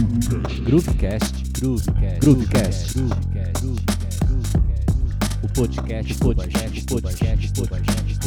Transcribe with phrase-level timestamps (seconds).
[0.00, 2.98] Groovecast, Groovecast, Groovecast,
[5.42, 8.20] o podcast, podcast, podcast, podcast, podcast.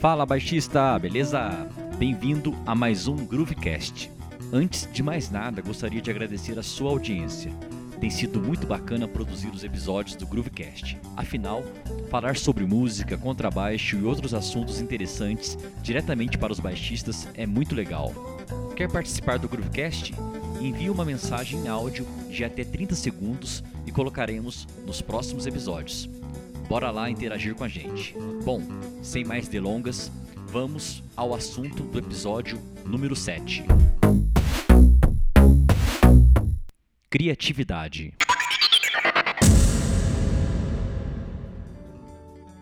[0.00, 1.68] Fala baixista, beleza?
[1.98, 4.10] Bem-vindo a mais um Groovecast.
[4.50, 7.52] Antes de mais nada, gostaria de agradecer a sua audiência.
[8.00, 10.98] Tem sido muito bacana produzir os episódios do Groovecast.
[11.16, 11.64] Afinal,
[12.08, 18.12] falar sobre música, contrabaixo e outros assuntos interessantes diretamente para os baixistas é muito legal.
[18.76, 20.14] Quer participar do Groovecast?
[20.60, 26.08] Envie uma mensagem em áudio de até 30 segundos e colocaremos nos próximos episódios.
[26.68, 28.14] Bora lá interagir com a gente.
[28.44, 28.62] Bom,
[29.02, 30.12] sem mais delongas,
[30.46, 33.64] vamos ao assunto do episódio número 7.
[37.10, 38.12] Criatividade.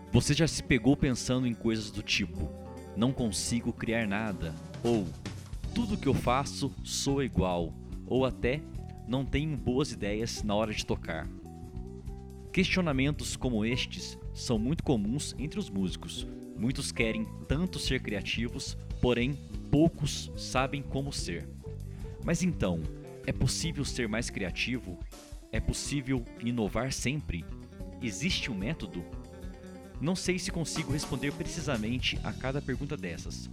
[0.09, 2.49] Você já se pegou pensando em coisas do tipo:
[2.95, 5.05] não consigo criar nada, ou
[5.75, 7.73] tudo que eu faço soa igual,
[8.05, 8.61] ou até
[9.05, 11.27] não tenho boas ideias na hora de tocar.
[12.53, 16.25] Questionamentos como estes são muito comuns entre os músicos.
[16.57, 19.33] Muitos querem tanto ser criativos, porém
[19.69, 21.45] poucos sabem como ser.
[22.23, 22.81] Mas então,
[23.27, 24.97] é possível ser mais criativo?
[25.51, 27.43] É possível inovar sempre?
[28.01, 29.03] Existe um método?
[29.99, 33.49] Não sei se consigo responder precisamente a cada pergunta dessas.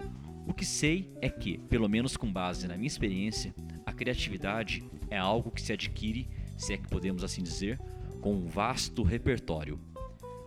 [0.47, 3.53] O que sei é que, pelo menos com base na minha experiência,
[3.85, 7.81] a criatividade é algo que se adquire, se é que podemos assim dizer,
[8.21, 9.81] com um vasto repertório.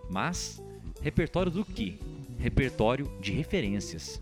[0.09, 0.64] Mas,
[1.02, 2.00] repertório do que?
[2.38, 4.22] Repertório de referências.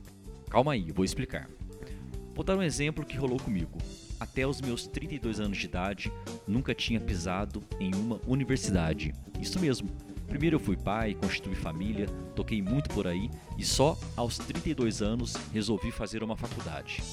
[0.49, 1.47] Calma aí, vou explicar.
[2.33, 3.77] Vou dar um exemplo que rolou comigo.
[4.19, 6.11] Até os meus 32 anos de idade,
[6.47, 9.13] nunca tinha pisado em uma universidade.
[9.41, 9.89] Isso mesmo.
[10.27, 15.35] Primeiro eu fui pai, constituí família, toquei muito por aí e só aos 32 anos
[15.53, 17.03] resolvi fazer uma faculdade.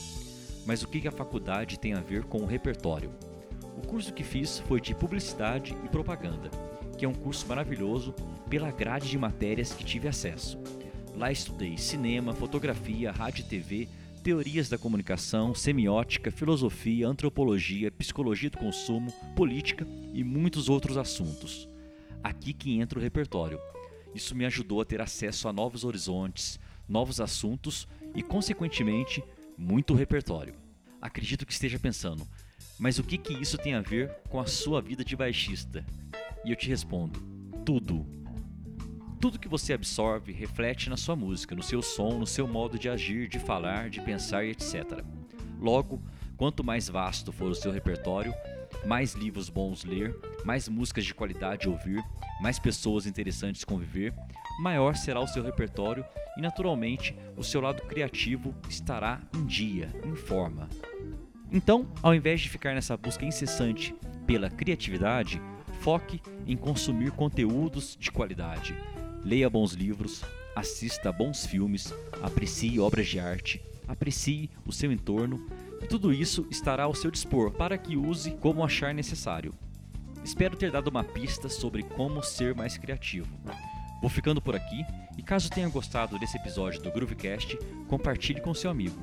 [0.65, 3.10] Mas o que a faculdade tem a ver com o repertório?
[3.77, 6.50] O curso que fiz foi de Publicidade e Propaganda,
[6.97, 8.15] que é um curso maravilhoso
[8.48, 10.59] pela grade de matérias que tive acesso.
[11.16, 13.88] Lá estudei cinema, fotografia, rádio e TV,
[14.22, 21.69] teorias da comunicação, semiótica, filosofia, antropologia, psicologia do consumo, política e muitos outros assuntos.
[22.22, 23.59] Aqui que entra o repertório.
[24.15, 29.25] Isso me ajudou a ter acesso a novos horizontes, novos assuntos e, consequentemente,
[29.59, 30.54] muito repertório.
[31.00, 32.27] Acredito que esteja pensando,
[32.78, 35.84] mas o que, que isso tem a ver com a sua vida de baixista?
[36.44, 37.21] E eu te respondo:
[37.65, 38.22] tudo.
[39.22, 42.88] Tudo que você absorve reflete na sua música, no seu som, no seu modo de
[42.88, 45.00] agir, de falar, de pensar e etc.
[45.60, 46.03] Logo,
[46.37, 48.34] quanto mais vasto for o seu repertório,
[48.84, 50.12] mais livros bons ler,
[50.44, 52.03] mais músicas de qualidade ouvir,
[52.41, 54.12] mais pessoas interessantes conviver,
[54.60, 56.04] maior será o seu repertório
[56.37, 60.69] e, naturalmente, o seu lado criativo estará em dia, em forma.
[61.49, 63.94] Então, ao invés de ficar nessa busca incessante
[64.27, 65.41] pela criatividade,
[65.81, 68.77] foque em consumir conteúdos de qualidade.
[69.25, 70.22] Leia bons livros,
[70.55, 75.41] assista bons filmes, aprecie obras de arte, aprecie o seu entorno
[75.87, 79.53] tudo isso estará ao seu dispor para que use como achar necessário.
[80.25, 83.28] Espero ter dado uma pista sobre como ser mais criativo.
[84.00, 84.84] Vou ficando por aqui
[85.19, 87.59] e caso tenha gostado desse episódio do Groovecast,
[87.89, 88.99] compartilhe com seu amigo.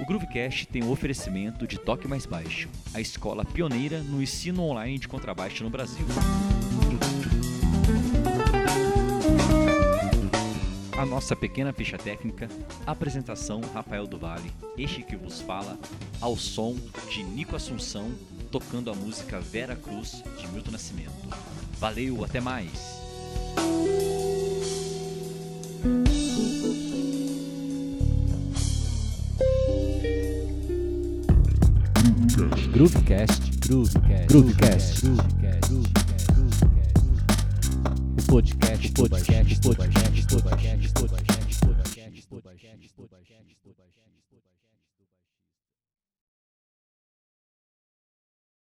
[0.00, 4.62] O Groovecast tem o um oferecimento de Toque Mais Baixo, a escola pioneira no ensino
[4.62, 6.06] online de contrabaixo no Brasil.
[11.04, 12.48] A nossa pequena ficha técnica,
[12.86, 15.78] apresentação Rafael do Vale, este que vos fala,
[16.18, 16.74] ao som
[17.10, 18.10] de Nico Assunção,
[18.50, 21.12] tocando a música Vera Cruz de Milton Nascimento.
[21.78, 22.70] Valeu, até mais!
[32.72, 35.64] Groovecast, Groovecast, Groovecast, Groovecast,
[38.16, 40.93] o podcast, podcast, podcast, podcast, podcast.